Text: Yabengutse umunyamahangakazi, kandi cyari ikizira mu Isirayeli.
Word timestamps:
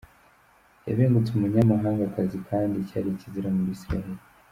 Yabengutse 0.87 1.29
umunyamahangakazi, 1.33 2.37
kandi 2.49 2.87
cyari 2.89 3.07
ikizira 3.11 3.49
mu 3.55 3.61
Isirayeli. 3.75 4.21